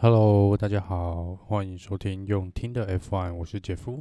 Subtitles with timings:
[0.00, 4.00] Hello，大家好，欢迎收听用听的 F1，我是杰夫。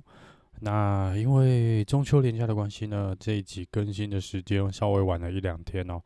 [0.60, 6.00] 那因为中秋连假的关系呢，这一集更新的时间稍微晚了一两天哦。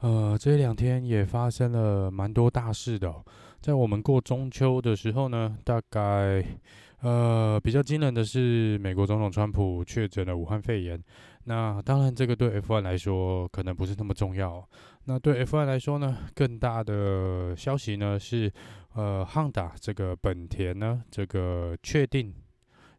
[0.00, 3.10] 呃，这两天也发生了蛮多大事的。
[3.58, 6.44] 在我们过中秋的时候呢，大概
[7.00, 11.02] 呃比较惊人的是，美国总统川普确诊了武汉肺炎。
[11.44, 14.62] 那当然，这个对 F1 来说可能不是那么重要。
[15.08, 18.52] 那对 F1 来说呢，更大的消息呢是，
[18.92, 22.34] 呃汉达这个本田呢，这个确定，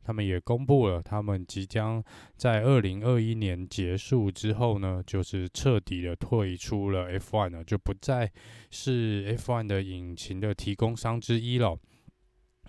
[0.04, 2.04] 他们也公布了，他们即将
[2.36, 8.32] 在二零二一年结束之后呢，就是彻底的退出了 F1 了，就不再
[8.72, 11.78] 是 F1 的引擎的提供商之一了。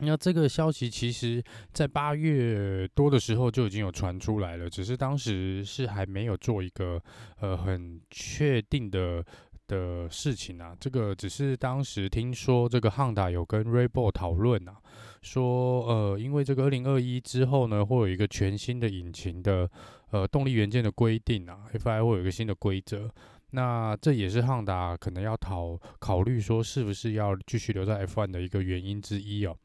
[0.03, 7.01] 那这个消息其实，在八月多的时候就已经有传出来了，只是当时是还没有做一个
[7.41, 9.25] 呃很确定的
[9.67, 10.75] 的事情啊。
[10.81, 14.77] 这个只是当时听说这个汉达有跟 Red Bull 讨论啊，
[15.23, 19.71] 说呃因为这个二零二一之后呢，会有一个全新的引擎的
[20.11, 23.11] 呃动力元件的规定啊，FI 会有一个新的规则。
[23.53, 29.57] 那这也是汉达可能要讨考虑说是不是要继续留在 F1 的一个原因之一哦。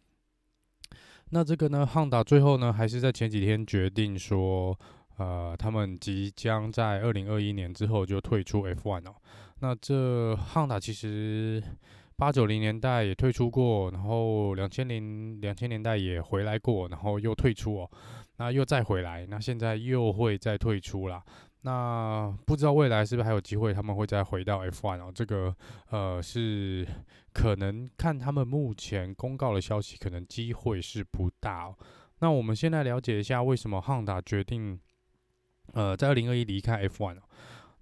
[1.31, 4.78] 那这个呢汉达最后呢，还是在前几天决定说，
[5.18, 9.16] 呃，他们即将在二零二一年之后就退出 F1 哦。
[9.59, 11.62] 那这汉达其实
[12.16, 17.90] 八九零年代也退出过，然后两千零两千年代也回来过，然后又退出哦，
[18.38, 21.23] 那又再回来，那现在又会再退出啦。
[21.66, 25.12] 那不知道未来是不是还有机会，他们会再回到 F1 哦？
[25.14, 25.54] 这个
[25.90, 26.88] 呃是
[27.34, 31.74] 可能看他们目前公告的消息，可能机会是不大。
[32.20, 34.80] 那我们先来了解一下为什么汉达决定
[35.74, 37.24] 呃在二零二一离开 F1 哦。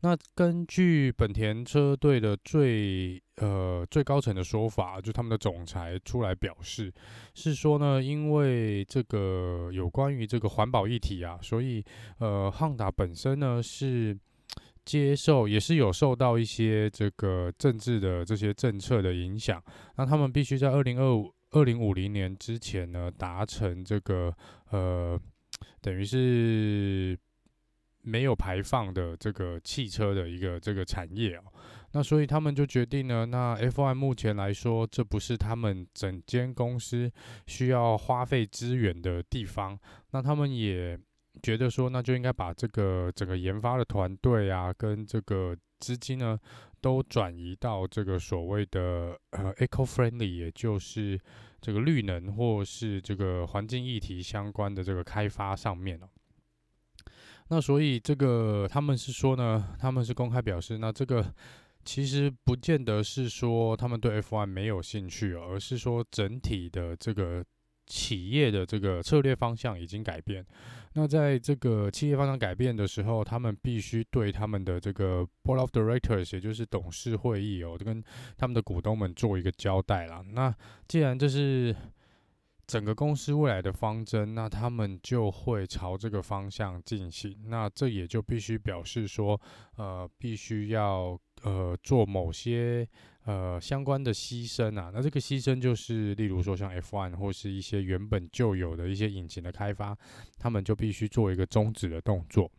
[0.03, 6.93] 那根据本田车队的最呃最高层的说法，就他们的总裁出来表示，
[7.33, 11.81] 是说呢，因为这个有关于这个环保议题啊，所以
[12.19, 14.13] 呃汉达本身呢是
[14.83, 19.63] 接受，也是有受到一些这个政治的这些政策的影响，
[19.95, 24.35] 那他们必须在二零二五二零五零年之前呢达成这个
[24.71, 25.17] 呃，
[25.79, 27.17] 等于是。
[28.03, 31.43] 没有排放的这个汽车的一个这个产业哦，
[31.93, 37.11] 那所以他们就决定呢，那 F1 目前来说，这不是他们整间公司
[37.47, 39.79] 需要花费资源的地方，
[40.11, 40.99] 那他们也
[41.41, 46.37] 觉得说，那就应该把这个整个研发的团队啊，跟这个资金呢，
[46.81, 51.19] 都转移到这个所谓的呃 eco-friendly，也就是
[51.61, 56.09] 这个绿能或是这个环境议题相关的这个开发上面哦。
[57.53, 61.23] 那所以这个他们是说呢，他们是公开表示，那这个
[61.85, 67.45] 其实不见得是说他们对 F1 没有兴趣，而是说整体的这个
[67.85, 70.43] 企业的这个策略方向已经改变。
[70.93, 78.03] 那在这个企业方向改变的时候，他们必须对他们的这个 Board of Directors，也就是董事会议哦，就跟
[78.35, 80.25] 他们的股东们做一个交代啦。
[80.31, 80.51] 那
[80.87, 81.75] 既然这是
[82.65, 87.37] 整个公司未来的方针，那他们就会朝这个方向进行。
[87.47, 89.39] 那这也就必须表示说，
[89.75, 92.87] 呃，必须要呃做某些
[93.25, 94.89] 呃相关的牺牲啊。
[94.93, 99.97] 那这个牺牲就是，例如说像 F1 或是一些原本就有的一些引擎的开发，
[100.39, 102.49] 他们就必须做一个终止的动作。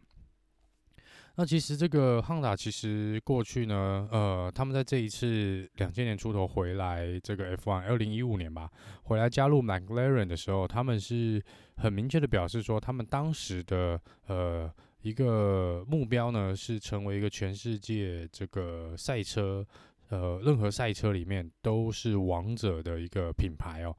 [1.37, 8.71] 那其实这个 Honda 其实过去呢，呃，他们在这一次两千年出头回来这个 F1，二零一五年吧，
[9.03, 11.43] 回来加入 McLaren 的时候，他们是
[11.77, 14.73] 很明确的表示说，他们当时的呃
[15.03, 19.67] 一个目标呢，是成为一个全世界这个赛车，
[20.11, 23.97] 呃，任何赛车里面都是王者的一个品牌哦。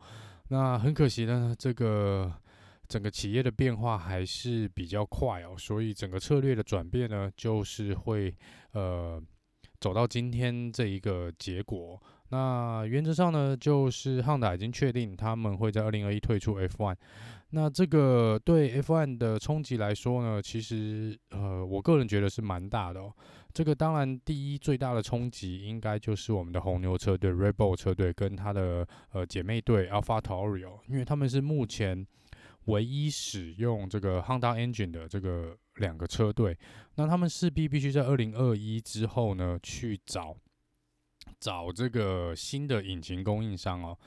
[0.47, 2.31] 那很可惜呢，这个。
[2.87, 8.33] 整个企业的变化还是比较快哦，所以整个策略的转变呢，就是会
[8.71, 9.21] 呃
[9.79, 12.01] 走到今天这一个结果。
[12.29, 16.95] 那原则上呢，就是 Honda 已经确定他们会在二零二一退出 F1。
[17.51, 23.13] 那这个对 F1 的冲击来说呢，其实呃我个人觉得是蛮大的哦。
[23.53, 32.05] 这个当然第一最大的冲击应该就是我们的红牛车队 Red Bull 车队跟他的呃姐妹队 AlphaTauri 哦，因为他们是目前。
[32.65, 36.57] 唯一使用这个 Honda Engine 的这个两个车队，
[36.95, 40.35] 那他们势必必须在二零二一之后呢，去找
[41.39, 43.97] 找这个新的引擎供应商哦。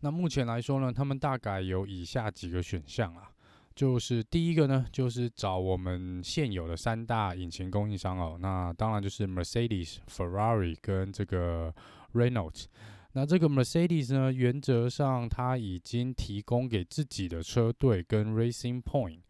[0.00, 3.30] 那目前来说呢，他们大概有以下几个选项啊，
[3.74, 8.38] 就是第一个呢，就是找我们现有的三大引擎供应商哦。
[8.40, 11.74] 那当然就是 Mercedes、Ferrari 跟这个
[12.14, 12.64] Renault。
[13.12, 19.20] 那这个 Mercedes 呢，原则上它已经提供给自己的车队跟 Racing Point，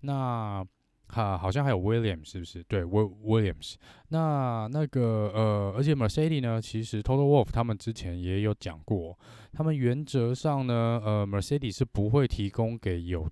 [0.00, 0.66] 那
[1.08, 2.64] 哈好像还有 Williams 是不是？
[2.64, 3.74] 对，Will Williams。
[4.08, 9.16] 那那个呃，而且 Mercedes 呢，其实 Toto Wolff 他们之前也有讲过，
[9.52, 13.30] 他们原则上呢，呃，Mercedes 是不会提供给有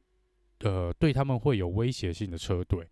[0.61, 2.89] 呃对他们会有威胁性的车队。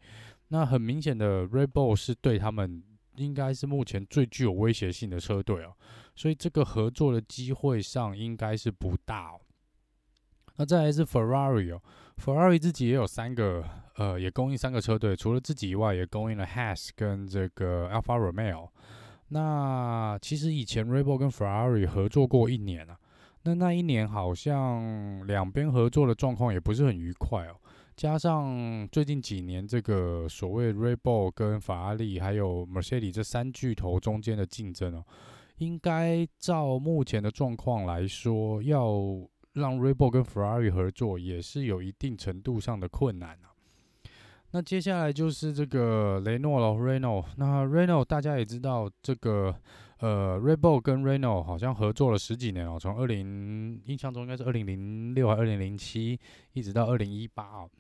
[0.49, 2.83] 那很明显的，Red Bull 是对他们
[3.17, 5.73] 应该是目前最具有威胁性的车队哦，
[6.15, 9.41] 所以这个合作的机会上应该是不大哦。
[10.57, 11.83] 那再来是 Ferrari 哦
[12.19, 13.65] ，Ferrari 自己也有三个，
[13.97, 18.69] 呃，也供应三个车队，除了自己以外，也供应了 Has 跟这个 Alfa Romeo。
[19.29, 22.99] 那其实以前 Rebel 跟 Ferrari 合作过一年啊，
[23.45, 27.57] 那那一年好像两边合作的状况也不是很愉快哦。
[27.97, 35.05] 加上最近几年这个所谓 rebold 跟法拉利还有 Mercedes 这三巨头中间的竞争哦，
[35.59, 38.91] 应该照目前的状况来说，要
[39.53, 43.53] 让 Rebel 跟 Ferrari 合作也是有一定程度上的困难啊。
[44.55, 47.25] 那接下来就是这个雷诺了，Renault。
[47.37, 49.55] 那 Renault 大家也知道，这个
[49.99, 56.21] 呃 Rebel 跟 Renault 好像合作了十几年哦，从二零印象中应该是二零零六还是二零零七，
[56.53, 57.71] 一直到二零一八哦。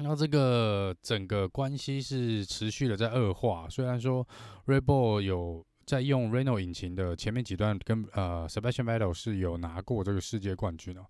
[0.00, 4.26] 那这个整个关系是持续的在恶化，虽然说
[4.66, 11.06] rebold 有在用 Renault 引擎的前面几段跟呃 Sebastian Vettel 是有拿过这个世界冠军哦。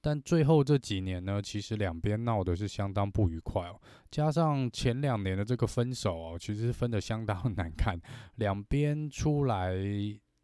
[0.00, 3.78] 但最后这几年呢，其实两边闹的是相当不愉快哦，
[4.10, 8.00] 加上前两年的这个分手哦，其实分得相当难看，
[8.36, 9.74] 两边出来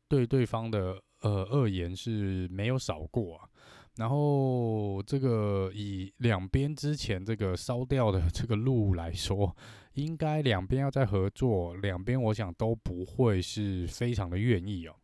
[0.07, 3.49] 对对方的呃恶言是没有少过啊。
[3.99, 9.55] 然后这个以两边之前这个烧掉的 这个路来说，
[9.95, 14.95] 应该两边要再合作，两边我想都不会是非常的愿意哦。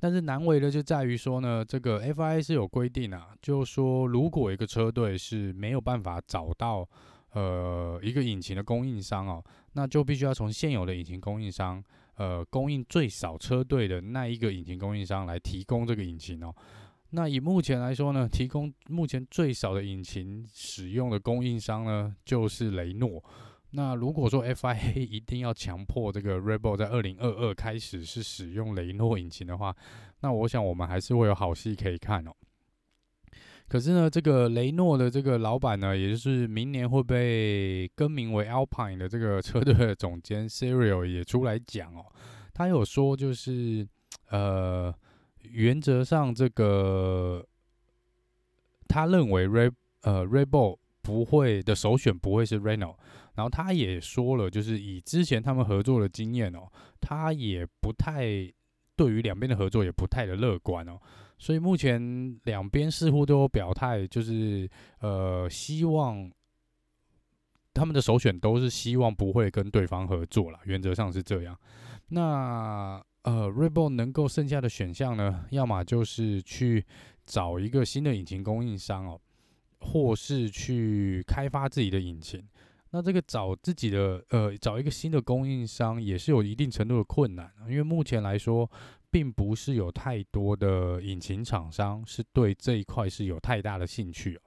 [0.00, 6.88] 但是难为的就在于说呢，这个 FIA 是有规定啊，就是说如果一个车队是没有办法找到
[7.32, 11.80] 呃一个引擎的供应商哦，那就必须要从现有的引擎供应商
[12.16, 16.52] 呃供应最少车队的那一个引擎供应商来提供这个引擎哦。
[17.10, 23.22] 那以目前来说呢，提供目前最少的引擎使用的供应商呢，就是雷诺。
[23.72, 29.74] 那如果说 FIA 一定要强迫这个 Rebel 在二零二二开始是使用雷诺引擎的话，
[30.20, 32.32] 那我想我们还是会有好戏可以看哦。
[33.68, 42.04] 可是呢，这个雷诺的这个老板呢，也就是明年会被更名为 Alpine 的这个车队的总监 Cyril 也出来讲哦，
[42.52, 43.86] 他有说就是
[44.30, 44.92] 呃，
[45.50, 47.46] 原则上这个
[48.88, 49.70] 他认为 Re
[50.02, 52.94] 呃 Red Bull 不会的首选不会是 Reno，。
[53.34, 56.68] 然后他也说了，就是以之前他们合作的经验哦，
[57.00, 58.22] 他也不太
[58.96, 61.00] 对于两边的合作也不太的乐观哦，
[61.38, 64.68] 所以目前两边似乎都有表态，就是
[64.98, 66.30] 呃希望
[67.72, 71.56] 他们的首选都是希望不会跟对方合作了，原则上是这样。
[72.08, 76.84] 那呃，Rebol 能够剩下的选项呢，要么就是去
[77.26, 79.20] 找一个新的引擎供应商哦，
[79.80, 82.42] 或是去开发自己的引擎。
[82.92, 88.68] 那这个找自己的呃，找一个新的供应商也是有一定程度的困难，因为目前来说，
[89.10, 94.40] 并不是有太多的引擎厂商是对这一块是有太大的兴趣哦。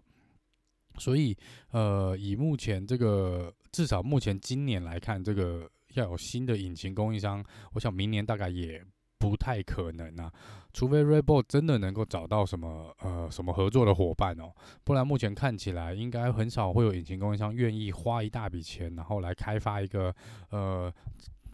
[0.98, 1.38] 所以
[1.72, 8.84] 呃，以目前这个至少目前今年来看，这个要有新的引擎供应商，我想明年大概也
[9.18, 10.32] 不太可能啊。
[10.74, 14.52] 除非 Red Bull 真的能够找到什么呃什么合作的伙伴哦，
[14.84, 20.14] 不然目前看起来应该很少会有引擎供应商愿意花一大笔钱，然后来开发一个
[20.50, 20.92] 呃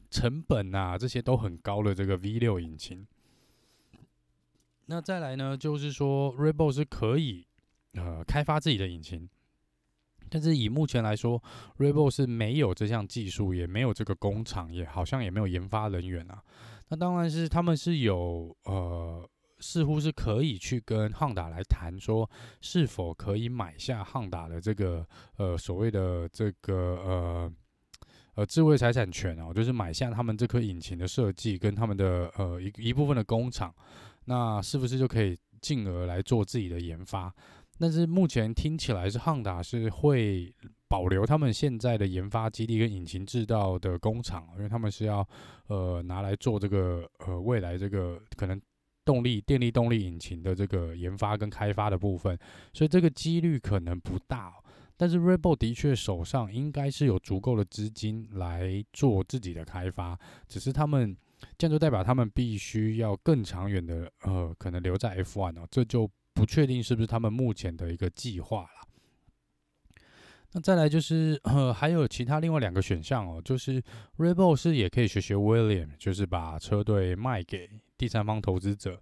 [0.09, 3.05] 成本啊这些都很高的这个 V6 引擎。
[4.85, 7.45] 那再来呢，就是说 Red Bull 是可以
[7.93, 9.29] 呃开发自己的引擎，
[10.29, 11.41] 但是以目前来说
[11.77, 16.41] r e b o 是没有这项技术，也没有这个工厂，也好像也没有研发人员啊。
[16.89, 22.29] 那当然是他们是有呃，似乎是可以去跟汉达来谈，说
[22.61, 25.05] 是否可以买下汉达的这个
[25.37, 27.53] 呃所谓的这个呃
[28.35, 33.73] 呃智慧财产权哦，就是买下他们这颗引擎的设计跟他们的呃一一部分的工厂，
[34.25, 37.31] 那是不是就可以进而来做自己的研发？
[37.79, 40.53] 但是目前听起来是汉达是会。
[40.91, 45.23] 保留他们现在的研发基地跟引擎制造的工厂，因为他们是要
[45.67, 48.59] 呃拿来做这个呃未来这个可能
[49.05, 52.35] 动力电力动力引擎的这个研发跟开发的部分，
[52.73, 54.51] 所以这个几率可能不大。
[54.97, 60.17] 但是 Red Bull 的确手上应该是有足够的资金来做自己的开发，
[60.47, 61.15] 只是他们
[61.55, 66.09] 这样就代表他们必须要更长远的，呃，可能留在 F1 哦，这就
[66.39, 68.69] 不确定是不是他们目前的一个计划了。
[70.53, 73.73] 那再来就是，呃，还有其他另外两个选项哦，就是
[74.15, 78.99] r e b o l 是也可以学学 William，就是把车队卖给第三方投资者，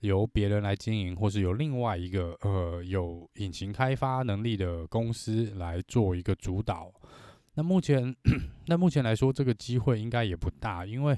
[0.00, 6.90] 由别人来经营，或是由另外一个呃有引擎开发能力的公司来做一个主导。
[7.56, 8.14] 那目前，
[8.64, 11.12] 那目前来说，这个机会应该也不大，因为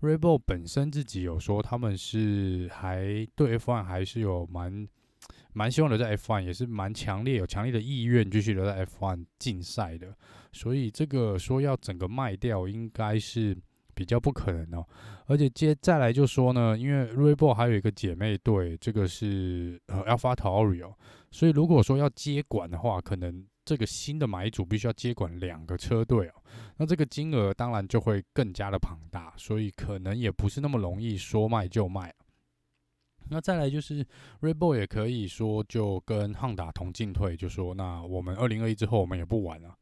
[0.00, 4.88] r e b o l 本身自己有说他们是还对 F1 还是有蛮。
[5.52, 10.14] 蛮希望留在 F1，也是蛮强烈有强烈的意愿继续留在 F1 竞赛的，
[10.52, 13.56] 所以这个说要整个卖掉，应该是
[13.94, 14.86] 比较不可能哦。
[15.26, 20.94] 而且接再来就说呢，因为 r e b o 还有一个姐妹队，这个是呃 AlphaTauri 哦，
[21.30, 26.34] 所以如果说要接管的话，可能这个新的买主必须要接管两个车队哦，
[26.78, 32.12] 那这个金额当然就会更加的庞大，所以可能也不是那么容易说卖就卖。
[33.30, 34.04] 那再来就是
[34.40, 39.74] Red Bull 也可以说就跟汉达同进退，就说那我们二零二一之后我们也不玩了。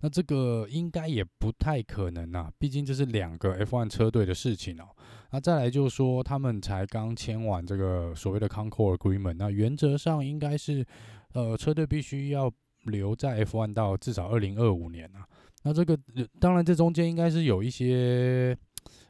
[0.00, 4.84] 那这个应该也不太可能啊，毕竟这是两个 F1 车队的事情哦。
[5.30, 10.84] 那再来就是说他们才刚签完这个所谓的 Concord Agreement，那原则上应该是
[11.32, 12.52] 呃车队必须要
[12.84, 15.26] 留在 F1 到至少二零二五年啊。
[15.62, 15.98] 那这个
[16.38, 18.56] 当然这中间应该是有一些。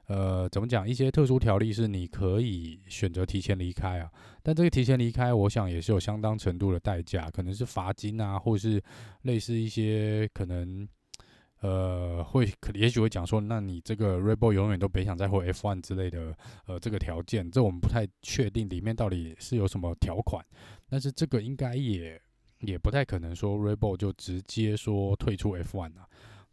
[0.07, 0.89] 呃，怎么讲？
[0.89, 4.11] 一些特殊条例是你可以选择提前离开啊，
[4.43, 8.81] 但这个提前离开，我想也是有相当程度的代价，可能是罚金啊，或是
[9.23, 10.89] 类似一些可能，
[11.61, 16.33] 呃，会可也许会讲说，那你这个 Red Bull 永远都别想再回 F1 之类的，
[16.67, 20.45] 呃，这个条件，这我们不太确定里面到底是有什么条款，
[20.89, 22.21] 但是这个应该也
[22.61, 26.07] 也不太可能说 Red Bull 就直接说退出 F1 啊。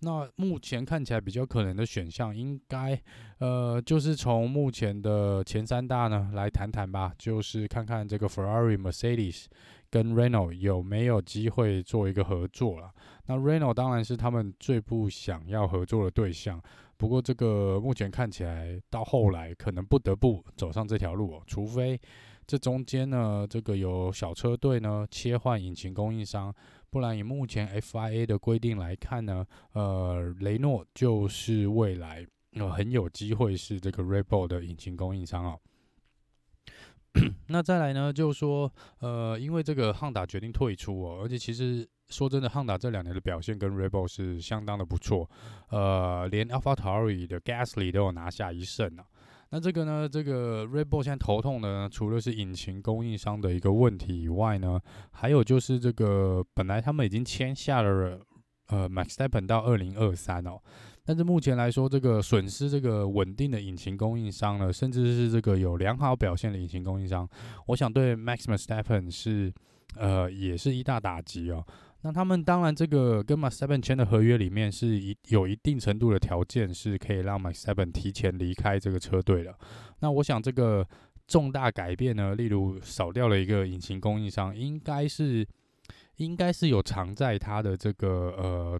[0.03, 2.99] 那目前看起来比较可能的选项，应该，
[3.39, 9.45] 呃，就是从目前的前三大呢来谈谈吧，就是看看这个 Ferrari、Mercedes
[9.89, 12.91] 跟 Renault 有没有机会做一个合作了。
[13.27, 16.61] 那 Renault 当然是他们最不想要合作的对象，
[16.97, 21.99] 不过这个目前看起来到后来可能不得不走上这条路哦，除非
[22.45, 26.53] 这中间呢，这个有小车队呢切换引擎供应商。
[26.93, 35.59] 不然，以目前 FIA 的规定来看呢，呃，雷诺就是未来呃很有机会是这个 r e b o l 的引擎供应商哦。
[37.47, 45.27] 那再来呢，就说，呃，因为这个汉达决定退出哦，而且其实说真的，汉达这两年的表现跟 r e b o l 是相当的不错，
[45.69, 49.09] 呃，连 AlphaTauri 的 Gasly 都有拿下一胜呢、啊。
[49.53, 54.81] 那这个呢，这个 Red Bull 现在头痛呢，除了是引擎供应商的一个问题以外呢，
[55.11, 58.19] 还有就是这个本来他们已经签下了
[58.69, 60.59] 呃 Max s t e p p e n 到二零二三哦，
[61.05, 67.29] 但是目前来说，这个损失这个稳定的引擎供应商呢，甚至是这个有良好表现的引擎供应商，
[67.67, 69.53] 我想对 Max Verstappen 是
[69.95, 71.63] 呃也是一大打击哦。
[72.05, 79.57] 那他们当然，这个跟 Max Verstappen 签的合约里面是一有一定程度的条件，是可以让 Max Verstappen 提前离开这个车队的。
[79.99, 80.85] 那我想这个
[81.27, 85.47] 重大改变呢，例如少掉了一个引擎供应商，应该是
[86.17, 88.77] 应该是有藏在他的这个呃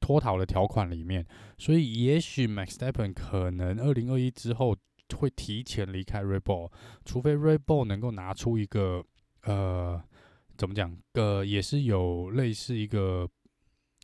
[0.00, 1.22] 脱逃的条款里面。
[1.58, 4.74] 所以也许 Max Verstappen 可能二零二一之后
[5.18, 6.72] 会提前离开 Red Bull，
[7.04, 9.04] 除非 Red Bull 能够拿出一个
[9.42, 10.02] 呃。
[10.56, 10.96] 怎么讲？
[11.14, 13.28] 呃，也是有类似一个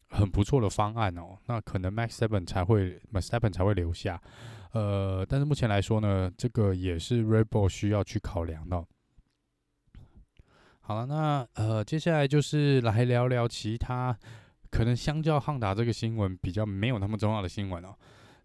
[0.09, 1.39] 很不错的方案哦。
[1.47, 4.21] 那可能 Max Seven 才会，Max Seven 才会留下。
[4.73, 8.85] 呃，但是目前来说呢，这个也是 Red Bull 需要去考量的。
[10.81, 14.17] 好了，那呃，接下来就是来聊聊其他
[14.71, 17.95] 可能相较汉达这个新闻比较没有那么重要的新闻哦。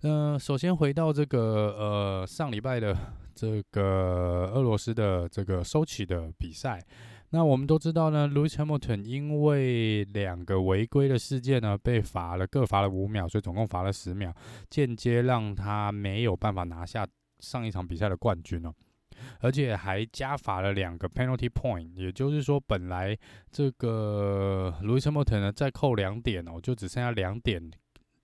[0.01, 1.41] 嗯、呃，首先回到这个
[1.77, 2.95] 呃上礼拜的
[3.33, 6.83] 这个俄罗斯的这个苏奇的比赛。
[7.31, 14.33] 那我们都知道呢，Lewis Hamilton 因为两个违规的事件呢，被罚了各罚了五秒，所以总共罚了十秒，
[14.69, 17.05] 间接让他没有办法拿下
[17.39, 18.73] 上一场比赛的冠军哦，
[19.41, 23.17] 而且还加罚了两个 penalty point，也就是说，本来
[23.51, 27.69] 这个 Lewis Hamilton 呢再扣两点哦，就只剩下两点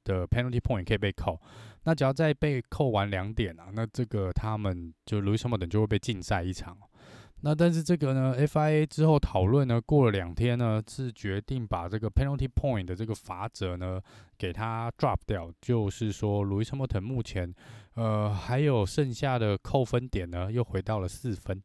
[0.06, 1.42] 的 penalty point 可以被扣，
[1.84, 6.78] 那只要再被扣完两点啊，那这个他们就 Lewis Hamilton 就会被禁赛一场。
[7.44, 14.00] 那但是这个呢，FIA 之后讨论呢，过了两天呢，是决定把这个 penalty point 的这个罚则呢，
[14.38, 17.52] 给它 drop 掉，就是说，Lewis Hamilton 目前，
[17.96, 21.62] 呃，还有剩下的扣分点呢，又回到了四分。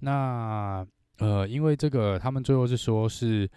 [0.00, 0.86] 那
[1.18, 3.48] 呃，因为这个他们最后是说是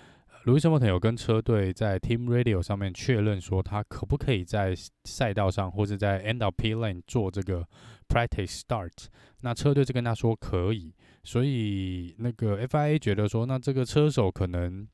[0.45, 7.67] Lewis Hamilton 有跟车队在 Team Radio 上面确认说，他可不可以在赛道上或者在 End of P Lane 做这个
[8.07, 9.07] Practice Start。
[9.41, 10.93] 那车队就跟他说可以，
[11.27, 14.87] 所以那个 FIA 觉得说，那这个车手可能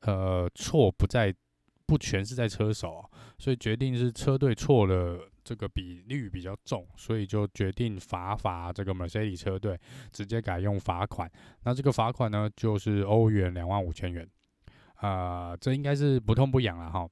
[0.00, 1.34] 呃错不在
[1.84, 3.04] 不全是在车手，
[3.38, 5.28] 所以决定是车队错了。
[5.44, 9.78] 这个比率比较重，所以就决定罚罚这个 Mercedes 车队，
[10.10, 11.30] 直接改用罚款。
[11.64, 14.26] 那这个罚款呢，就是欧元两万五千元。
[14.94, 17.06] 啊、这应该是不痛不痒了哈。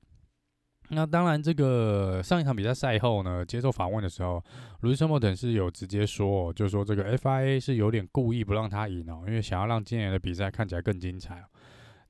[0.95, 4.43] 那当然，这个上一场比赛赛后呢，接受访问的时候
[4.83, 11.43] ，Lewis Hamilton 是有直接说，就说这个 FIA 是有点故意不让他赢哦，因为想要让今年的比赛看起来更精彩。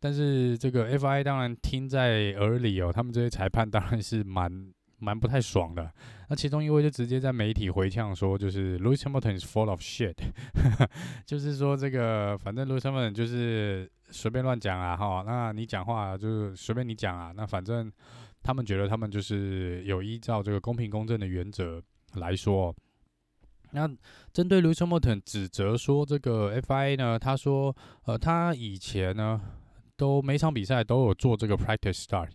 [0.01, 4.73] 但是这个 FIA 当然听在耳里哦，他们这些裁判当然是蛮。
[5.05, 5.91] 蛮不太爽的，
[6.29, 10.15] 那其中一位就直接在媒体回呛说，就是 Lewis Hamilton is full of shit，
[11.27, 17.91] 就是说这个反正 Lewis Hamilton 就是随便乱讲啊哈，那你讲话就是随便你讲啊，那反正
[18.43, 21.83] 他们觉得他们就是有依照这个公平公正的原则
[22.15, 22.75] 来说，
[23.71, 23.89] 那
[24.33, 29.41] 针对 l u c i m o t o n 指责说这个 FIA 呢，他说呃他以前呢
[29.97, 32.31] 都每场比赛都有做这个 practice start。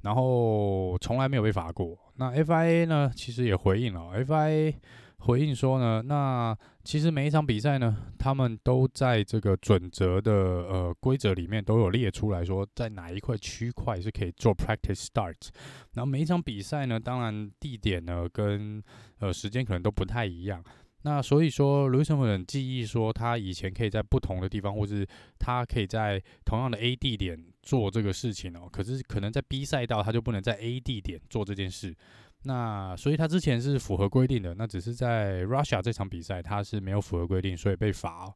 [0.00, 1.98] 然后从来没有被罚过。
[2.14, 4.24] 那 FIA 呢，其实也回应了。
[4.24, 4.72] FIA
[5.20, 15.48] 回应说呢，那其实每一场比赛呢，他们都在这个准则的呃规则里面都有列出来说，在哪一块区块是可以做 practice start。
[15.94, 18.82] 然后每一场比赛呢，当然地点呢跟
[19.18, 20.62] 呃时间可能都不太一样。
[21.02, 25.06] 那所以说，Lewis Hamilton 记忆说，他以前可以在不同的地方，或是
[25.38, 28.68] 他可以在同样的 A 地点做这个事情哦。
[28.70, 31.94] 可是可能在 B 赛道，他就不能在 A 地点做这件事。
[32.48, 38.34] 那所以他之前是符合规定的，那只是在 Russia 这场比赛他是没有符合规定，所以被罚。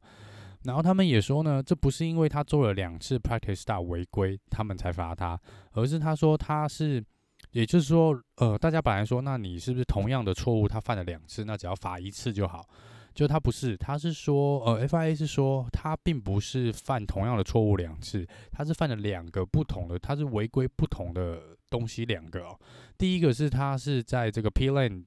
[0.63, 5.37] 然后他们也说呢，这不是因为他做了两次 Practice star 违规，他们才罚他，
[5.71, 7.03] 而是他说他是。
[7.51, 12.65] 也就是说，呃，大家本来说，那你是不是同样的错误，他犯了两次，那只要罚一次就好？
[13.13, 22.59] 就他不是，他是说，呃，FIA 是说，他并不是犯同样的错误两次，他是犯了两个不同的，他是违规不同的东西两个哦。
[22.97, 25.03] 第一个是他是在这个 P lane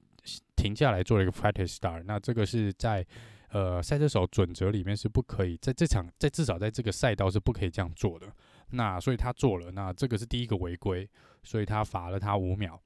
[0.55, 3.05] 停下来做了一个 Practice Start，那这个是在
[3.49, 8.27] 呃赛车手准则里面是不可以在这场在至少在这个赛道是不可以这样做的。
[8.69, 11.09] 那所以他做了，那这个是第一个违规，
[11.43, 12.81] 所以他罚了他五秒。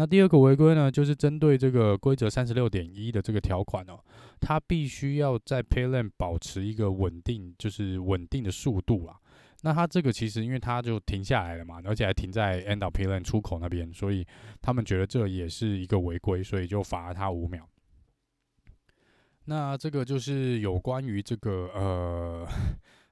[0.00, 4.00] 那第二个违规呢，就是针对这个规则三十六点一的这个条款哦，
[4.40, 9.20] 他必须要在 Pit Lane 保持一个稳定，就是稳定的速度啊。
[9.60, 14.26] 那他这个其实因为他就停下来了嘛，而且还停在 End of Pit Lane 出口那边，所以
[14.62, 17.68] 他们觉得这也是一个违规，所以就罚了他五秒。
[19.44, 22.48] 那这个就是有关于这个呃。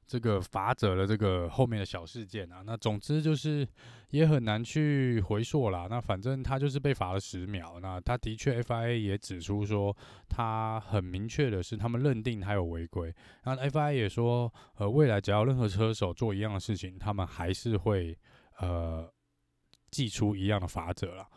[0.08, 3.68] 这个罚则的这个后面的小事件啊，那总之就是
[4.08, 5.86] 也很难去回溯啦。
[5.88, 7.78] 那反正他就是被罚了十秒。
[7.80, 9.94] 那他的确，FIA 也指出说，
[10.26, 13.14] 他很明确的是，他们认定他有违规。
[13.44, 18.18] 那 FIA 也说，呃，未来只要任何车手做一样的事情，他们还是会
[18.60, 19.12] 呃
[19.90, 21.28] 祭出一样的罚则啦。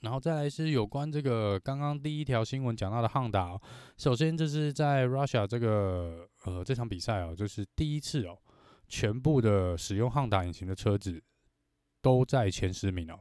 [0.00, 3.60] 然后再来是有关这个刚刚第一条新闻讲到的 Honda，
[3.96, 8.38] 首先这是在 Russia 这个呃这场比赛哦，就是第一次哦，
[8.88, 11.22] 全部的使用汉达引擎的车子
[12.00, 13.18] 都在前十名哦，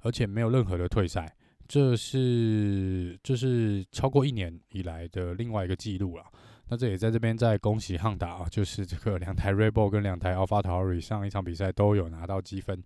[0.00, 1.34] 而且没有任何的退赛，
[1.68, 6.24] 这是这是超过一年以来的另外一个记录了。
[6.68, 12.82] 那这也在这边再恭喜汉达啊，就是这个两台 Rebel 跟两台 AlphaTauri 上一场比赛都有拿到积分。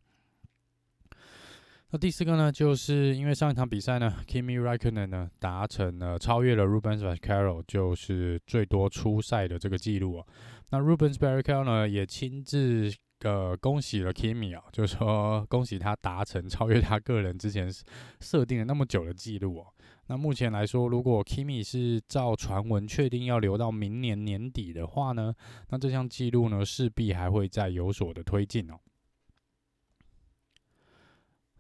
[1.93, 10.27] 那第四个呢，就是因为上一场比赛呢，Kimi Raikkonen 呢达成了超越了 Rubens Barrichello，就是最多出赛的这个记录哦。
[10.71, 17.73] 那 Rubens Barrichello 呢也亲自呃恭喜了 Kimi 啊，就说恭喜他达成超越他个人之前
[18.21, 19.67] 设定了那么久的记录哦。
[20.09, 25.33] 那目前来说，如果 Kimi 是照传闻确定要留到明年年底的话呢，
[25.69, 28.75] 那这项记录呢势必还会再有所的推进哦。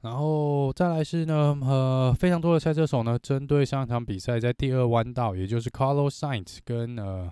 [0.06, 7.28] 然后再来是呢，呃，非常多的赛车手呢，针对上一场比赛在第二弯道，也就是 Carlos Sainz 跟呃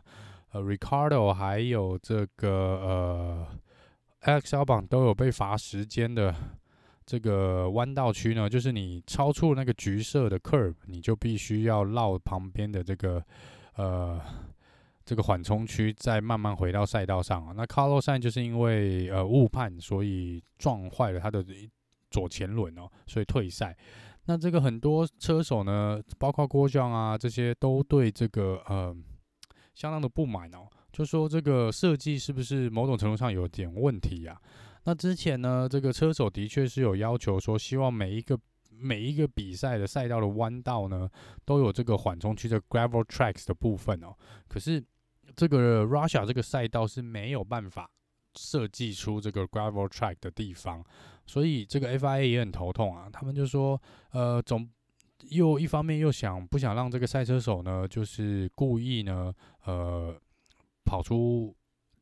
[0.50, 3.46] 呃 Ricardo 还有这个呃
[4.18, 6.34] X L 板都有被罚时间的
[7.06, 13.22] 这个弯道区呢，就是你超出那个橘色的 curve，你就必须要绕旁边的这个
[13.76, 14.20] 呃
[15.04, 17.54] 这个缓冲区，再慢慢回到赛道上啊。
[17.56, 21.44] 那 Carlos Sainz 就是因为呃误判，所以撞坏了他的。
[22.14, 23.76] 左前轮哦，所以退赛。
[24.26, 28.96] 那这个很多车手呢，包括郭将啊这些，都对这个呃
[29.74, 30.68] 相当的不满哦。
[30.92, 34.40] 就说这个设计是不是某种程度上有点问题啊？
[34.84, 38.38] 那之前呢，这个车手的确是有要求说，希望每一个
[38.70, 41.10] 每一个比赛的赛道的弯道呢，
[41.44, 44.14] 都有这个缓冲区的 gravel tracks 的部分哦。
[44.48, 44.82] 可是
[45.34, 47.90] 这个 Russia 这个赛道是没有办法
[48.36, 50.84] 设计出这个 gravel track 的地方，
[51.26, 53.08] 所以这个 FIA 也很头痛啊。
[53.12, 53.80] 他们就说，
[54.12, 54.68] 呃，总
[55.30, 60.14] 又一方面又想不想让这个赛车手呢，就是故意呢，呃，
[60.84, 61.54] 跑出。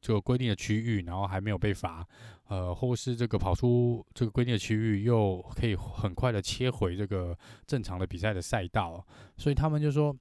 [0.04, 2.04] 这个规定的区域，然后还没有被罚，
[2.48, 10.12] 呃，或是这个跑出这个规定的区域，又可以很快的切回这个正常的比赛的赛道，所以他们就说。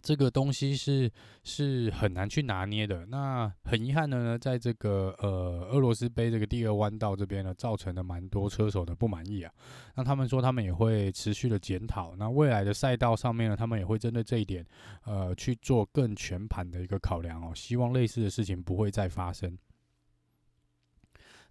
[0.00, 1.10] 这个东西是
[1.44, 3.04] 是很难去拿捏的。
[3.06, 9.52] 那很遗憾的呢，在这个呃俄罗斯杯这个第二弯道这边呢，造成了蛮多车手的不满意啊。
[9.94, 12.14] 那他们说他们也会持续的检讨。
[12.16, 14.66] 那未来的赛道上面呢，他们也会针对这一点
[15.04, 17.52] 呃去做更全盘的一个考量哦。
[17.54, 19.58] 希望类似的事情不会再发生。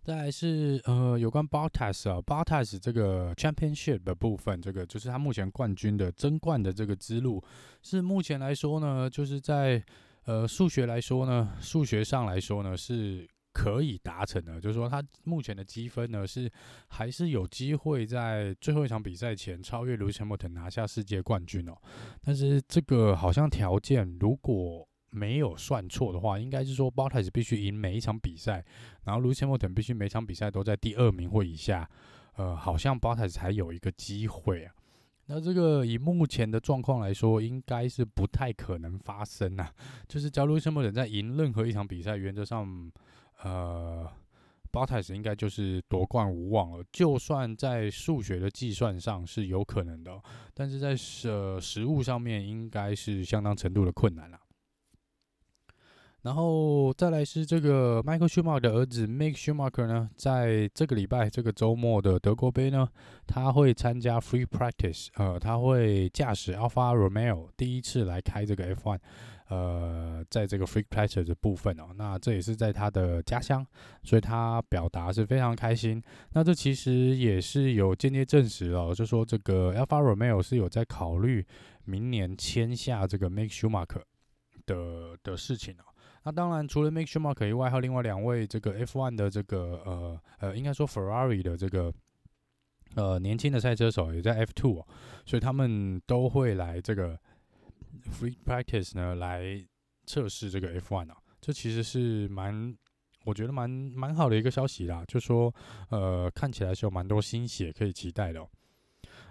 [0.03, 7.39] 再来是呃有关 Bottas 啊，Bottas 这个 Championship 的部分，这个就是他目前冠军的争冠的这个之路，
[7.83, 9.83] 是目前来说呢，就是在
[10.25, 16.51] 呃数学来说呢，数学上来说呢是可以达成的，就是说他目前的积分呢是
[16.87, 21.75] 还是有机会在最后一场比赛前超越 Lewis Hamilton 拿下世界冠军哦，
[22.25, 24.87] 但是这个好像条件如果。
[25.11, 28.65] 没有算错的话，应该是说 Bottas 必须赢每一场比赛，
[29.03, 31.87] 然后 Lewis Hamilton 必须每场比赛都在第二名或以下，
[32.37, 34.73] 呃，好像 Bottas 才有一个机会啊。
[35.27, 39.71] 那这个以目前的状况来说，应该是不太可能发生啊。
[40.07, 42.91] 就是假如 Lewis Hamilton 在赢任何一场比赛，原则上，
[43.43, 44.09] 呃
[44.71, 46.83] ，Bottas 应该就是夺冠无望了。
[46.91, 50.21] 就算在数学的计算上是有可能的，
[50.53, 50.95] 但是在
[51.29, 54.40] 呃实物上面，应该是相当程度的困难了。
[56.23, 62.87] 然后再来是这个 Michael Schumacher 的儿子 Mick Schumacher 呢，在这个礼拜这个周末的德国杯呢，
[63.25, 68.99] 他会参加 Free Practice，呃，他会驾驶 Alfa Romeo 第一次来开这个 F1，
[69.49, 73.65] 呃，在这个 Free Practice 的部分哦，那这也是在他的家乡，
[74.03, 75.99] 所以他表达是非常开心。
[76.33, 81.43] 那这其实也是有间接证实了，就说这个 Alfa Romeo 是有在考虑
[81.83, 84.03] 明年签下这个 Mick Schumacher
[84.67, 85.90] 的的事情哦。
[86.23, 91.91] 那当然，除了 Mick Schumacher 以外，还有另外两位这个 F1 的这个呃呃，应该说 Ferrari 的这个
[92.95, 94.87] 呃年轻的赛车手也在 F2 哦，
[95.25, 97.17] 所以他们都会来这个
[98.19, 99.65] Free Practice 呢来
[100.05, 102.75] 测试这个 F1 啊，这其实是蛮
[103.25, 105.51] 我觉得蛮蛮好的一个消息啦，就说
[105.89, 108.47] 呃看起来是有蛮多新血可以期待的哦。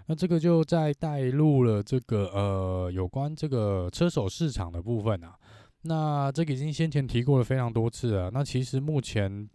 [0.07, 5.37] 那这个就在带入了这个呃有关这个车手市场的部分啊。
[5.83, 8.29] 那这个已经先前提过了非常多次了。
[8.31, 9.49] 那其实目前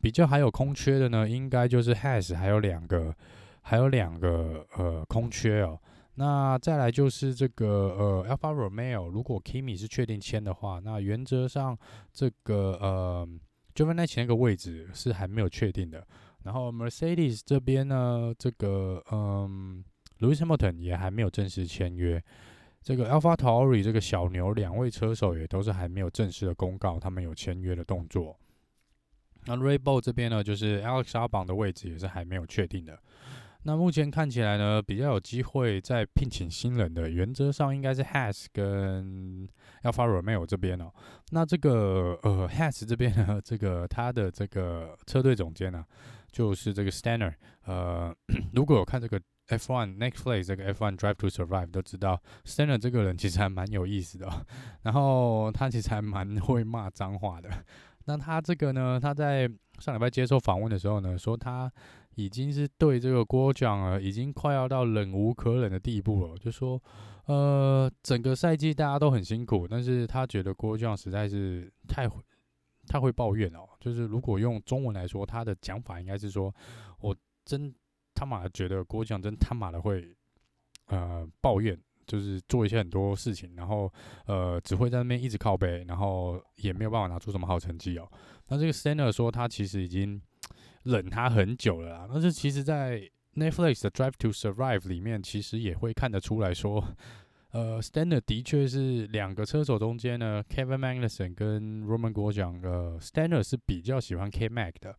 [0.00, 3.14] 比较还有空缺的呢，应该就是 Has 还有两个，
[3.62, 5.80] 还有两个呃空缺哦。
[6.16, 11.76] 那再来就是这个呃 Alfa Romeo，如果 Kimi 是确定签的话，那原则上
[12.12, 13.28] 这个呃
[13.74, 16.06] Giovinazzi 那个位置是还没有确定的。
[16.44, 19.82] 然后 Mercedes 这边呢，这个嗯
[20.20, 22.22] Lewis Hamilton 也还没有正式签约。
[22.84, 28.38] 这个 Alpha Tauri 这个小牛两位车手也都是还没有正式的公告，他们有签约的动作。
[29.46, 33.00] 那 Rebel 这边呢，就是 Alex Albon 的位置也是还没有确定的。
[33.62, 39.48] 那目前看起来呢，比较有机会再聘请新人的，原则上应该是 Has 跟
[39.82, 40.92] Alpha Romeo 这边哦。
[41.30, 45.82] 那这个呃，Has 这边呢，这个他的这个车队总监呢、
[46.30, 47.32] 就是这个 Stanner。
[47.64, 48.14] 呃，
[48.52, 49.18] 如果有看这个。
[49.48, 54.44] F1 Netflix 这个 F1 Drive to Survive 都知道 s t e n n e r 这个人其实还蛮有意思的哦，
[54.82, 57.50] 然后他其实还蛮会骂脏话的。
[58.06, 59.46] 那他这个呢，他在
[59.78, 61.70] 上礼拜接受访问的时候呢，说他
[62.14, 66.36] 已经是对这个郭将啊，已经快要到忍无可忍的地步了。
[66.38, 66.82] 就说，
[67.26, 72.08] 呃，整个赛季大家都很辛苦，但是他觉得郭将实在是太
[72.86, 73.68] 太会抱怨哦。
[73.78, 76.54] 就是如果用中文来说，他的讲法应该是说，
[77.00, 77.74] 我真。
[78.24, 80.16] 他妈觉得郭将真他妈的会，
[80.86, 83.92] 呃，抱怨，就是做一些很多事情，然后
[84.26, 88.10] 呃，只会在那边一直靠背，然后也没有办法拿出什么好成绩哦。
[88.48, 90.20] 那这个 Steiner 说他其实已经
[90.84, 93.00] 忍他很久了啦，但是其实，在
[93.34, 96.82] Netflix 的 Drive to Survive 里面，其实也会看得出来说，
[97.52, 104.96] 呃，Steiner 的确是两个车手中间呢，Kevin Magnussen 跟 Roman Grosjean，呃，Steiner 是比较喜欢 K-Mac 的。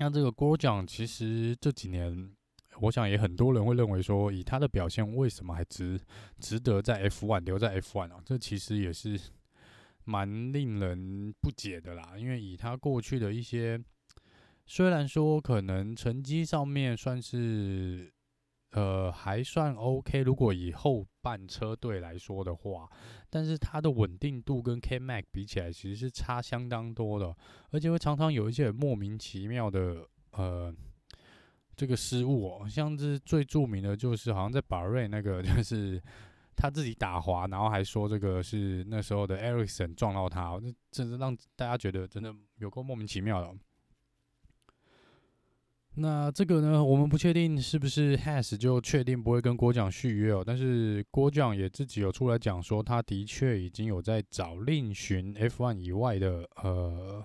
[0.00, 2.32] 像这个郭将，其实这几年，
[2.80, 6.00] 我想也很多人会认为说，以他的表现，为什么还值
[6.38, 8.22] 值得在 F1 留在 F1 啊？
[8.24, 9.20] 这其实也是
[10.04, 12.14] 蛮令人不解的啦。
[12.16, 13.78] 因为以他过去的一些，
[14.64, 18.10] 虽然说可能成绩上面算是。
[18.72, 20.20] 呃，还算 OK。
[20.20, 22.88] 如果以后半车队来说的话，
[23.30, 27.34] 但是它的稳定度跟 K Mac 比起来，其实是差相当多的，
[27.70, 30.74] 而且会常常有一些莫名其妙的呃
[31.76, 32.68] 这个失误哦。
[32.68, 36.02] 像是最著名的就是，好像在巴瑞那个， 就是
[36.56, 43.58] 他自己打滑，然后还说这个是那时候的 Ericson 撞到他，这真是让大家觉得真的有够莫名其妙的。
[45.94, 50.42] 那这个呢，我们不确定是不是 Has 就确定不会跟郭奖续约哦。
[50.46, 57.24] 但是郭奖也自己有出来讲说，他的确已经有在找另寻 F1 以外的呃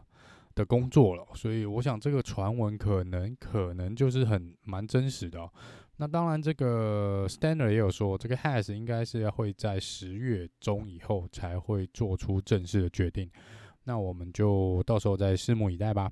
[0.55, 1.25] 的工作了。
[1.35, 5.49] 所以我想这个传闻可能可能就是很蛮真实的哦。
[5.97, 13.29] 那当然，这个 Stander 也有说，这个 Has 应该是会在十月中以后才会做出正式的决定。
[13.85, 16.11] 那我们就到时候再拭目以待吧。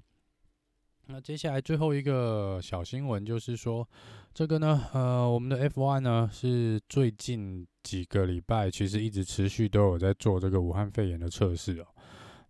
[1.08, 3.88] 那接下来最后一个小新闻就是说，
[4.34, 11.86] 这个呢，呃，我们的 F1 呢是最近几个礼拜其实一直持续都有在做这个武汉肺炎的测试哦。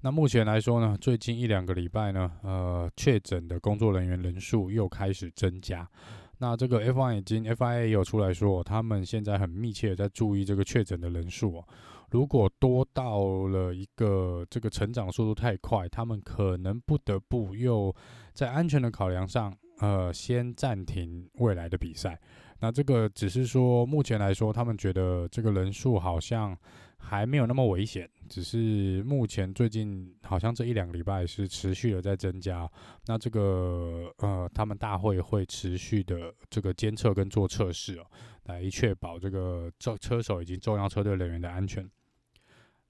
[0.02, 5.90] 那目前来说呢，最近一两个礼拜呢，呃，确诊的工作人员人数又开始增加。
[6.38, 11.68] 那这个 F1 已经 FIA 也有出来说，他们现在很密切的在注意这个确诊的人数哦。
[12.14, 17.94] 如果多到了一个这个成长速度太快，他们可能不得不又
[18.34, 22.22] 在安全的考量上，呃，先暂停未来的比赛。
[22.60, 26.56] 那这个只是说，目前来说，他们觉得这个人数好像
[27.00, 32.70] 还没有那么危险，只是目前最近好像这一两个礼拜是持续的在增加。
[33.08, 38.06] 那这个呃，他们大会会持续的这个监测跟做测试哦，
[38.44, 41.90] 来确保这个车车手以及重要车队人员的安全。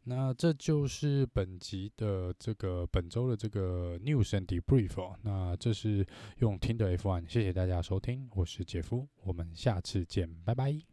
[0.05, 5.17] 那这就是本集的这个本周的这个 News and Debrief 哦。
[5.21, 6.05] 那这是
[6.39, 10.92] 用听的 F1，谢谢大家收听，我是杰夫，我们下次见，拜拜。